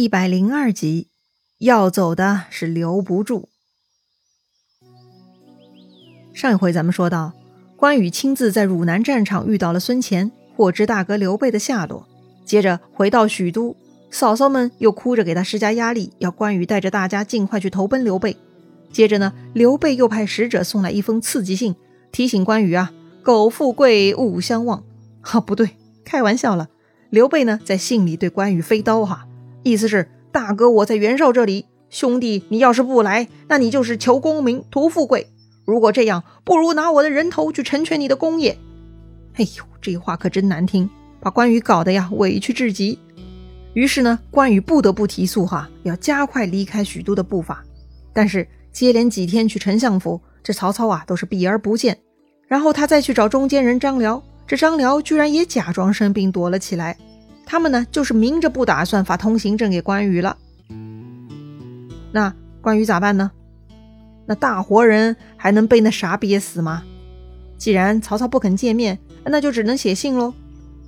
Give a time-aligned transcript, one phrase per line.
[0.00, 1.08] 一百零二集，
[1.58, 3.50] 要走的是留不住。
[6.32, 7.34] 上一回咱们说到，
[7.76, 12.08] 关羽亲自在汝南战场遇到了孙乾，获知大哥刘备的下落。
[12.46, 13.76] 接着回到许都，
[14.10, 18.38] 嫂嫂们又哭着给他施加压力，要关羽带着大家尽快去投奔刘备。
[18.90, 21.76] 接着呢，刘备又派使者送来一封刺激信，
[22.10, 22.90] 提醒关羽啊，
[23.22, 24.82] 苟富贵勿相忘。
[25.20, 25.76] 哈， 不对，
[26.06, 26.70] 开玩笑了。
[27.10, 29.26] 刘备呢，在信里对关羽飞刀哈。
[29.62, 35.26] 意思是，大哥我在袁绍这里，兄弟你要是不来，那你就是求功名图富贵。
[35.66, 38.58] 如果这样，不如拿我的人头去成全你的功业。
[39.34, 40.88] 哎呦，这话可真难听，
[41.20, 42.98] 把关羽搞得呀委屈至极。
[43.74, 47.62] 于是呢，关羽不得不提速哈，要加快离开许都的步伐。
[48.12, 51.96] 但是接连几天去丞相府，这曹操啊都是避而不见。
[52.48, 56.96] 然后他再去找中间人张辽，这张辽居然也假装生病躲了起来。
[57.50, 60.36] 他们呢，就是明着不打算发通行证给关羽了。
[62.12, 63.32] 那关羽咋办呢？
[64.24, 66.84] 那大活人还能被那啥憋死吗？
[67.58, 70.32] 既然曹操不肯见面，那就只能写信喽。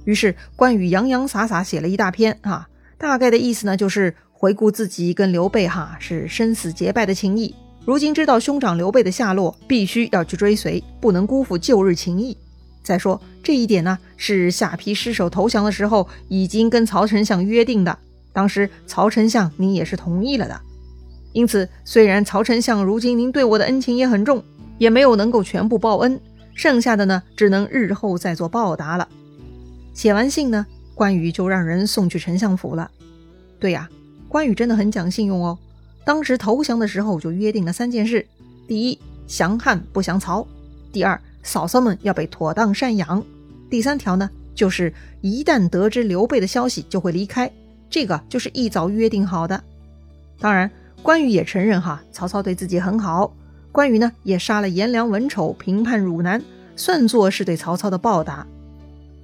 [0.05, 7.53] 于是关羽洋洋洒洒写了一大篇啊，大概的意思呢，就是回顾自己跟刘备哈是生死结拜的情谊，
[7.85, 12.37] 如今知道兄长刘备的下落，必须要去追随，不能辜负旧日情谊。
[12.83, 17.99] 再说这一点呢，是下邳失守投降的时候已经跟曹丞相约定的。
[18.33, 20.61] 当时曹丞相您也是同意了的，
[21.33, 24.43] 因此虽然曹丞相如今您对我的恩情也很重，
[24.79, 26.21] 也没有能够全部报恩，
[26.55, 29.07] 剩下的呢，只能日后再做报答了。
[29.95, 32.91] 写完信呢，关羽就让人送去丞相府了。
[33.61, 33.89] 对呀，
[34.29, 35.59] 关羽真的很讲信用哦。
[36.05, 38.27] 当时投降的时候就约定了三件事：
[38.67, 40.47] 第一，降汉不降曹；
[40.91, 43.25] 第二，嫂嫂们要被妥当赡养。
[43.71, 47.51] 第三条呢，就是一旦得知刘备的消息，就会离开。
[47.91, 49.63] 这个就是一早约定好的。
[50.41, 50.71] 当然，
[51.03, 53.35] 关羽也承认哈，曹操对自己很好。
[53.71, 56.43] 关羽呢，也杀了颜良、文丑，平叛汝南，
[56.77, 58.47] 算作是对曹操的报答。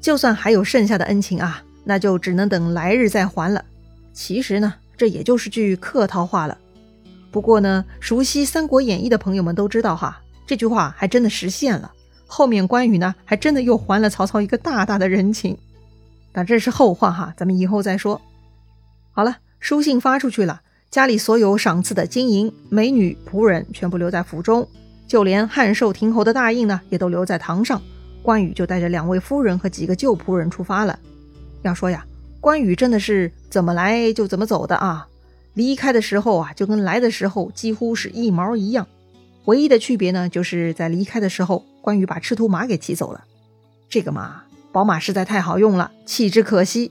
[0.01, 3.65] 就算还有剩下的恩情啊，那就只能等来日再还了。
[4.13, 6.57] 其实呢，这也就是句客套话了。
[7.31, 11.93] 不过呢，熟悉《三国演义》的朋友们都知道哈，这句话还真的实现了。
[12.31, 15.59] 后面关羽呢，还真的又还了曹操一个大大的人情，
[16.31, 18.21] 但这是后话哈，咱们以后再说。
[19.11, 24.69] 好了，书信发出去了，家里所有赏赐的金银、美女、仆人全部留在府中，
[25.09, 27.81] 就连汉寿亭侯的大印呢，也都留在堂上。
[28.23, 30.99] 关羽就带着两位夫人和几个旧仆人出发了。
[31.63, 32.05] 要说呀，
[32.41, 35.09] 关羽真的是怎么来就怎么走的啊！
[35.55, 38.87] 离开的时候啊，就跟来的时候几乎是一毛一样。
[39.47, 43.25] 唯一的区别呢，就是在离开的时候，关羽把赤兔马给骑走了。
[43.89, 46.91] 这个马，宝马实在太好用了，弃之可惜。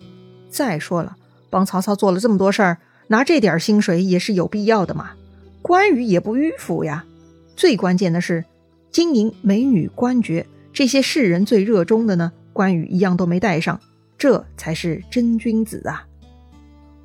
[0.50, 1.18] 再说了，
[1.50, 2.78] 帮曹操做了这么多事儿，
[3.08, 5.12] 拿这点薪水也是有必要的嘛。
[5.62, 7.06] 关羽也不迂腐呀。
[7.56, 8.46] 最关键的是，
[8.92, 13.80] 金银美女、官爵这些世人最热衷的呢，关羽一样都没带上，
[14.18, 16.06] 这才是真君子啊。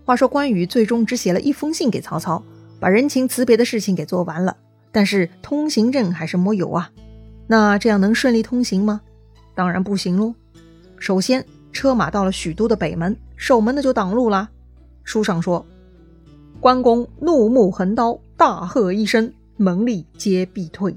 [0.04, 2.42] 话说，关羽最终只写了一封信给曹操，
[2.81, 4.56] 把人情辞别的事情给做完了。
[4.91, 6.91] 但是通行证还是没有啊，
[7.52, 9.02] 那这样能顺利通行吗？
[9.54, 10.34] 当然不行喽。
[10.98, 14.48] 首先，车马到了许都的北门，守门的就挡路了。
[15.04, 15.66] 书上说，
[16.60, 20.96] 关公怒目横刀，大喝一声，门吏皆必退。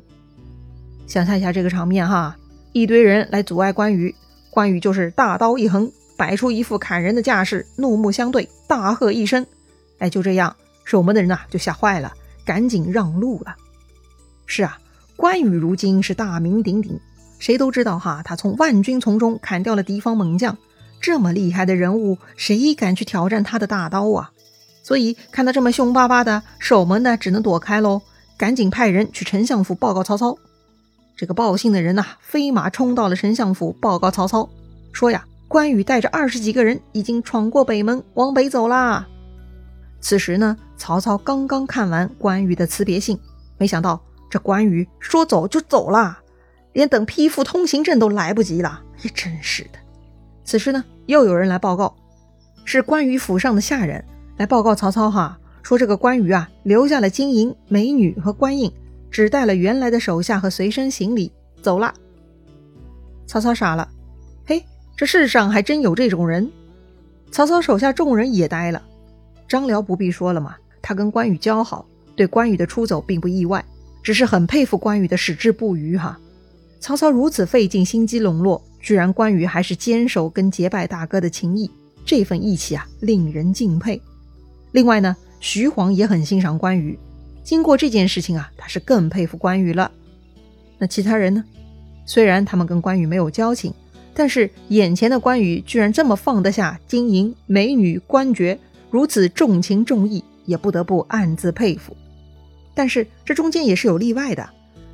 [1.06, 2.38] 想象一下这个场面哈，
[2.72, 4.16] 一堆人来阻碍关羽，
[4.50, 9.46] 关羽就是大刀一横，摆出一副砍人的架势，怒目相对，大喝一声，
[10.00, 10.56] 哎，就这样，
[10.86, 12.14] 守门的人呐就吓坏了，
[12.46, 13.54] 赶紧让路了。
[14.46, 14.80] 是啊，
[15.16, 17.00] 关羽如今是大名鼎鼎，
[17.40, 18.22] 谁都知道哈。
[18.24, 20.58] 他从万军丛中砍掉了敌方猛将，
[21.02, 24.32] 这么厉害的人物，谁敢去挑战他的大刀啊？
[24.84, 28.02] 所以看他这么凶巴巴的，守门的只能躲开喽，
[28.38, 30.38] 赶紧派人去丞相府报告曹操。
[31.16, 34.50] 这个报信的人呐，飞马冲到了丞相府报告曹操，
[34.92, 39.08] 说呀，关羽带着二十几个人已经闯过北门，往北走啦。
[40.02, 43.18] 此时呢，曹操刚刚看完关羽的辞别信，
[43.58, 44.00] 没想到。
[44.30, 46.20] 这关羽说走就走了，
[46.74, 49.80] 连等批复通行证都来不及了，也真是的。
[50.44, 51.96] 此时呢，又有人来报告，
[52.66, 54.04] 是关羽府上的下人
[54.38, 58.72] 来报告曹操哈，说这个关羽啊，留下了金银、美女和官印，
[59.10, 61.32] 只带了原来的手下和随身行李
[61.62, 61.94] 走了。
[63.26, 63.90] 曹操傻了，
[64.46, 64.64] 嘿，
[64.96, 66.52] 这世上还真有这种人。
[67.32, 68.82] 曹操手下众人也呆了。
[69.48, 71.86] 张辽不必说了嘛，他跟关羽交好，
[72.16, 73.64] 对关羽的出走并不意外。
[74.06, 76.16] 只是很佩服关羽的矢志不渝哈，
[76.80, 81.68] 曹操如此费尽心机笼络，居然关羽还是坚守跟结拜大哥的情谊，
[82.06, 84.00] 这份义气啊，令人敬佩。
[84.74, 87.00] 另外呢，徐晃也很欣赏关羽。
[87.44, 89.92] 经过这件事情啊，他是更佩服关羽了。
[90.78, 91.44] 那其他人呢？
[92.06, 93.74] 虽然他们跟关羽没有交情，
[94.14, 98.60] 但是眼前的关羽居然这么放得下金银美女官爵，
[98.92, 101.98] 如此重情重义，也不得不暗自佩服。
[102.76, 104.48] 但是这中间也是有例外的。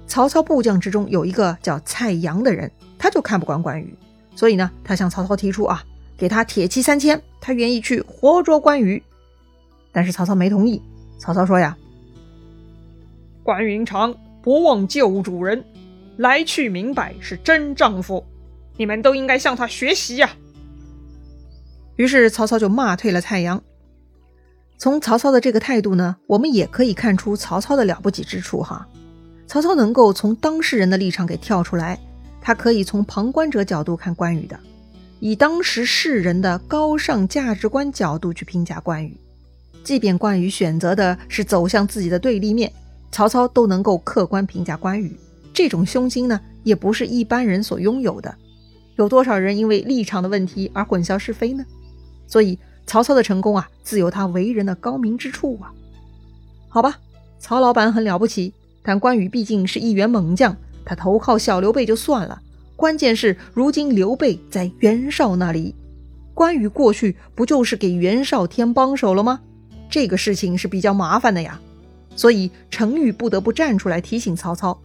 [0.08, 3.94] 曹操部将之中有一个叫蔡阳的人，他就看不惯关羽，
[4.36, 5.84] 所以呢，他向曹操提出啊，
[6.18, 9.02] 给他铁骑三千，他愿意去活捉关羽。
[9.92, 10.82] 但是曹操没同意。
[11.18, 11.78] 曹操说呀。
[13.44, 15.64] 关云长不忘旧主人，
[16.18, 18.26] 来去明白是真丈夫，
[18.78, 20.30] 你们都应该向他学习呀。
[21.96, 23.64] 于是曹操就骂退了蔡阳。
[24.82, 28.88] 从曹操的这个态度呢，我们也可以看出曹操的了不起之处哈。
[29.46, 32.00] 曹操能够从当事人的立场给跳出来，
[32.42, 34.60] 他可以从旁观者角度看关羽的，
[35.20, 39.16] 以当时世人的高尚价值观角度去评价关羽，
[39.84, 42.74] 即便关羽选择的是走向自己的对立面。
[43.12, 45.16] 曹操都能够客观评价关羽，
[45.54, 48.36] 这种胸襟呢，也不是一般人所拥有的。
[48.96, 51.64] 有多少人因为立场的问题而混淆是非呢？
[52.26, 55.72] 所以曹操的成功啊，自有他为人的高明之处啊。
[56.68, 57.00] 好吧，
[57.40, 60.56] 曹老板很了不起，但关羽毕竟是一员猛将，
[60.86, 62.42] 他投靠小刘备就算了，
[62.76, 65.76] 关键是如今刘备在袁绍那里，
[66.34, 69.40] 关羽过去不就是给袁绍添帮手了吗？
[69.90, 71.60] 这个事情是比较麻烦的呀。
[72.16, 74.78] 所以程昱不得不站出来提醒曹操，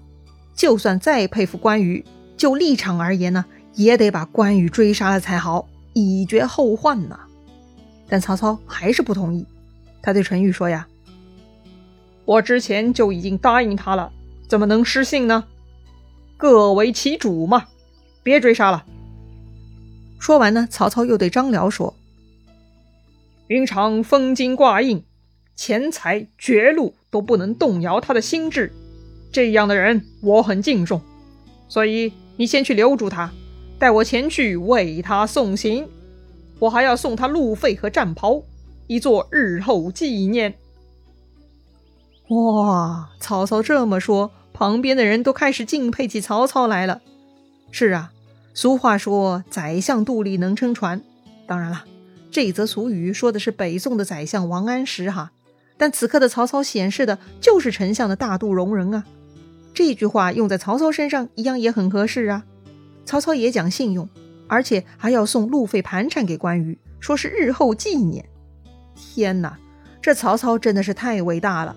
[0.54, 2.04] 就算再佩服关羽，
[2.36, 3.44] 就立场而言呢，
[3.74, 7.20] 也得把关羽追杀了才好，以绝后患呐。
[8.08, 9.46] 但曹操还是不同意，
[10.02, 10.86] 他对程昱说呀
[12.24, 14.12] ：“我之前就已经答应他了，
[14.48, 15.44] 怎么能失信呢？
[16.36, 17.66] 各为其主嘛，
[18.22, 18.84] 别追杀了。”
[20.18, 21.94] 说完呢，曹操又对张辽说
[23.48, 25.04] ：“云长风金挂印。”
[25.56, 28.74] 钱财绝路都不能动摇他的心智，
[29.32, 31.00] 这样的人我很敬重，
[31.66, 33.32] 所以你先去留住他，
[33.78, 35.88] 带我前去为他送行，
[36.58, 38.42] 我还要送他路费和战袍，
[38.86, 40.54] 以作日后纪念。
[42.28, 43.10] 哇！
[43.20, 47.00] 曹操这么说，旁边的人都开始敬佩起曹操来了。
[47.70, 48.12] 是啊，
[48.54, 51.02] 俗话说“宰相肚里能撑船”，
[51.46, 51.84] 当然了，
[52.30, 55.30] 这则俗语说的是北宋的宰相王安石哈。
[55.76, 59.04] 但此刻的曹操显示的就是丞相的大度容人啊！
[59.74, 62.44] 这句话用在曹操身上一样也很合适啊！
[63.04, 64.08] 曹操也讲信用，
[64.48, 68.28] 而且还要送路费盘缠给关羽，说是日后纪念。
[68.94, 69.58] 天哪，
[70.00, 71.76] 这曹操真的是太伟大了！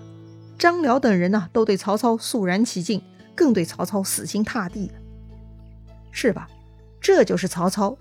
[0.58, 3.02] 张辽等人呢，都对曹操肃然起敬，
[3.34, 4.94] 更对曹操死心塌地了，
[6.10, 6.48] 是吧？
[7.00, 7.96] 这就是曹操。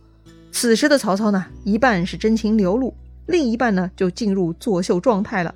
[0.52, 2.94] 此时的曹操呢，一半是真情流露，
[3.28, 5.56] 另一半呢就进入作秀状态了。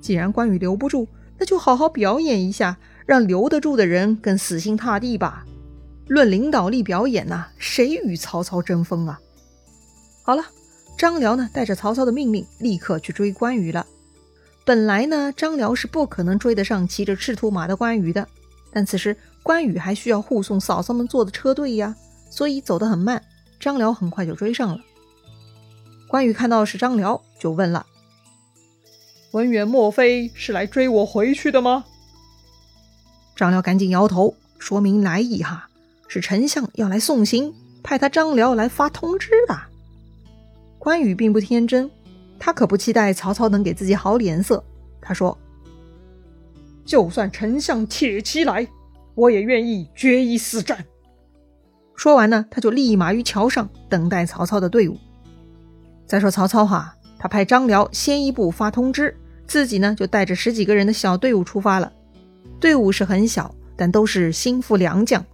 [0.00, 1.08] 既然关羽留不住，
[1.38, 5.44] 那就好好表演一下，让留得住的人更死心塌地吧。
[6.08, 9.20] 论领导力表演呐，谁与曹操争锋啊？
[10.22, 10.42] 好了，
[10.96, 13.86] 张辽呢，带着曹操的命令，立刻去追关羽了。
[14.64, 18.26] 本来呢，张辽是不可能追得上骑着赤兔马的关羽的，
[18.72, 21.94] 但此时关羽还需要护送嫂嫂们坐的车队呀，
[22.30, 23.22] 所以走得很慢。
[23.60, 24.78] 张辽很快就追上了。
[26.06, 27.84] 关羽看到是张辽，就问了。
[29.32, 31.84] 文远莫非是来追我回去的吗？
[33.36, 35.67] 张辽赶紧摇头，说明来意哈，
[36.08, 39.56] 是丞相要来送行，派他张辽来发通知的。
[40.78, 41.88] 关羽并不天真，
[42.38, 44.64] 他可不期待曹操能给自己好脸色。
[45.00, 45.38] 他说
[46.84, 48.66] ：“就算丞相铁骑来，
[49.14, 50.84] 我也愿意决一死战。”
[51.94, 54.96] 说完呢，他就立马于桥上等待曹操的队伍。
[56.06, 56.94] 再说曹操哈。
[57.20, 59.12] 他派张辽先一步发通知，
[59.44, 61.92] 自己呢就带着十几个人的小队伍出发了。
[62.60, 65.26] 队伍是很小，但都是心腹良将，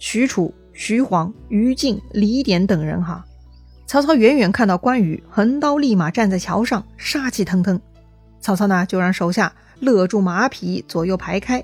[0.00, 3.24] 许褚、徐晃、于禁、李典等人哈。
[3.86, 7.80] 曹操远远看到关羽横刀立马站在桥上，杀气腾腾。
[8.40, 11.62] 曹操呢就让手下勒住马匹，左右排开。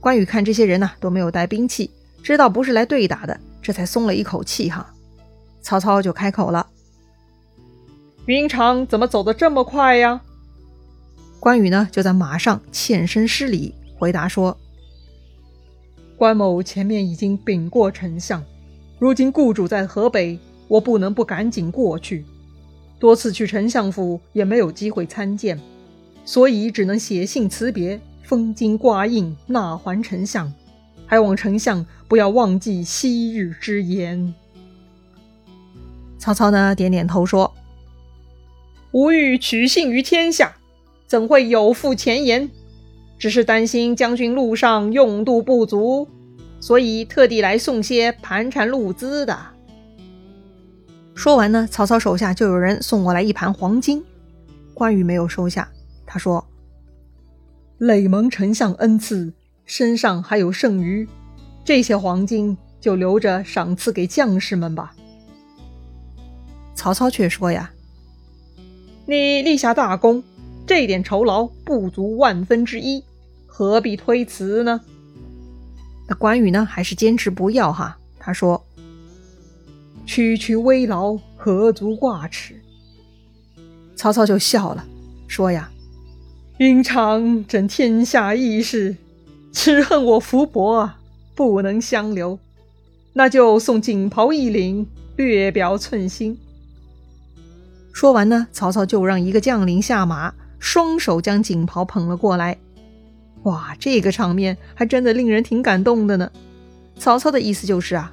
[0.00, 1.90] 关羽看这些人呢都没有带兵器，
[2.22, 4.92] 知道不是来对打的，这才松了一口气哈。
[5.60, 6.66] 曹操就开口了。
[8.26, 10.20] 云长怎么走得这么快呀？
[11.38, 14.56] 关羽呢，就在马上欠身施礼，回答说
[16.22, 18.44] ：“关某前面已经禀过丞相，
[19.00, 20.38] 如今雇主在河北，
[20.68, 22.24] 我不能不赶紧过去。
[23.00, 25.58] 多次去丞相府也没有机会参见，
[26.24, 30.52] 所以只能写信辞别，封金挂印，纳还丞相。
[31.06, 34.32] 还望丞相不要忘记昔日之言。”
[36.20, 37.52] 曹操呢，点点头说。
[38.92, 40.54] 吾欲取信于天下，
[41.08, 42.48] 怎会有负前言？
[43.22, 46.08] 只是担心将军路上用度不足，
[46.58, 49.38] 所以特地来送些盘缠路资的。
[51.14, 54.02] 说完呢，曹操手下就有人送过来一盘黄金，
[54.74, 55.70] 关羽没有收下。
[56.04, 56.44] 他说
[57.78, 59.32] ：“累蒙丞相恩赐，
[59.66, 61.08] 身上还有剩余，
[61.64, 64.96] 这些黄金就留着赏赐给将士们吧。”
[66.74, 67.70] 曹操却说：“呀，
[69.06, 70.24] 你立下大功，
[70.66, 73.00] 这点酬劳不足万分之一。”
[73.54, 74.80] 何必推辞呢？
[76.08, 76.64] 那关羽呢？
[76.64, 77.98] 还是坚持不要哈？
[78.18, 78.64] 他说
[80.06, 82.58] ：“区区微劳，何足挂齿？”
[83.94, 84.82] 曹操就笑了，
[85.28, 85.70] 说：“呀，
[86.56, 88.96] 云长整天下义士，
[89.52, 90.98] 只恨我福薄啊，
[91.34, 92.38] 不能相留。
[93.12, 96.38] 那就送锦袍一领，略表寸心。”
[97.92, 102.56] 说完呢，曹操就让一个将领下马，双手将锦袍捧了过来。
[103.44, 106.30] 哇，这个场面还真的令人挺感动的呢。
[106.96, 108.12] 曹操的意思就是啊，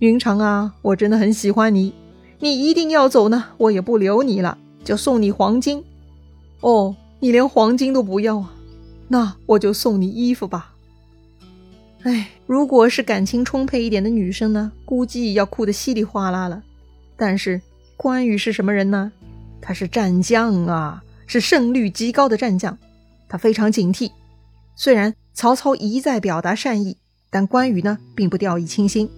[0.00, 1.94] 云长啊，我真的很喜欢你，
[2.38, 5.82] 你一定要走呢，我也不留你了，就送你黄金。
[6.60, 8.54] 哦，你连黄金都不要啊？
[9.08, 10.74] 那我就送你衣服吧。
[12.02, 16.62] 哎，如果是感情充沛一点的女生呢，估计要哭得稀里哗啦了。
[17.16, 17.60] 但是
[17.96, 19.10] 关羽是什么人呢？
[19.60, 22.76] 他是战将啊，是胜率极高的战将，
[23.28, 24.10] 他非常警惕。
[24.80, 26.96] 虽然曹操一再表达善意，
[27.30, 29.10] 但关羽呢并不掉以轻心。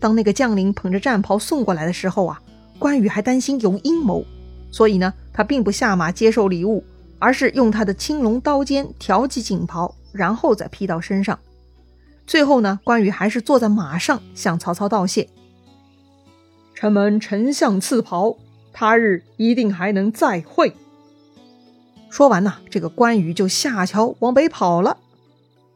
[0.00, 2.42] 当那个将领捧着战袍送过来的时候啊，
[2.80, 4.24] 关羽还担心有阴谋，
[4.72, 6.82] 所以呢他并不下马接受礼物，
[7.20, 11.38] 而是用他的青龙刀尖挑起锦袍，然后再披到身上。
[12.26, 15.28] 最后呢，关羽还是坐在马上向曹操道谢
[16.74, 18.36] ：“承蒙丞相赐袍，
[18.72, 20.74] 他日一定还能再会。”
[22.10, 24.98] 说完呢，这个关羽就下桥往北跑了。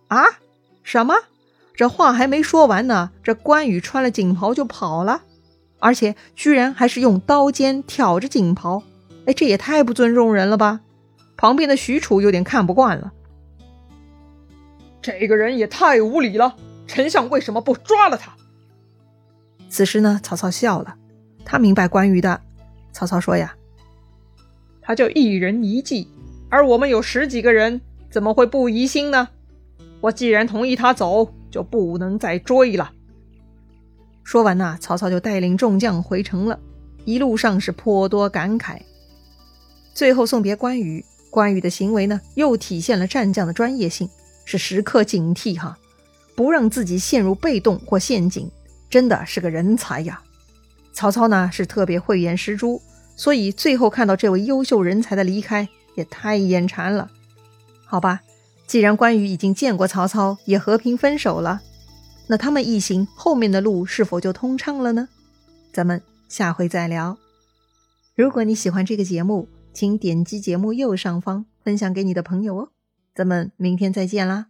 [0.09, 0.25] 啊，
[0.83, 1.15] 什么？
[1.75, 5.23] 这话还没说完呢，这关羽穿了锦袍就跑了，
[5.79, 8.83] 而且居然还是用刀尖挑着锦袍。
[9.27, 10.81] 哎，这也太不尊重人了吧！
[11.37, 13.13] 旁边的许褚有点看不惯了，
[15.01, 16.57] 这个人也太无礼了。
[16.89, 18.35] 丞相为什么不抓了他？
[19.69, 20.97] 此时呢，曹操笑了，
[21.45, 22.41] 他明白关羽的。
[22.91, 23.55] 曹操说呀
[24.83, 26.11] ：“他就一人一计，
[26.49, 29.29] 而我们有十几个人，怎么会不疑心呢？”
[30.01, 32.93] 我既然同意他走，就不能再追了。
[34.23, 36.59] 说完呢，曹操就带领众将回城了。
[37.05, 38.79] 一路上是颇多感慨。
[39.95, 44.09] 最后送别关羽，关羽的行为呢，又体现了战将的专业性，
[44.45, 45.79] 是时刻警惕哈，
[46.37, 48.51] 不让自己陷入被动或陷阱，
[48.91, 50.23] 真的是个人才呀。
[50.93, 52.81] 曹操呢是特别慧眼识珠，
[53.17, 57.11] 所以最后看到这位优秀人才的离开，也太眼馋了。
[57.87, 58.21] 好吧。
[58.69, 61.63] 既然关羽已经见过曹操，也和平分手了，
[62.27, 65.09] 那他们一行后面的路是否就通畅了呢？
[65.73, 67.17] 咱们下回再聊。
[68.15, 72.69] 如果你喜欢这个节目，请点击节目右上方分享给你的朋友哦。
[73.15, 74.49] 咱们明天再见啦！